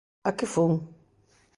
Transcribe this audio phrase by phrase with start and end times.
[0.29, 0.71] ¿A que fun?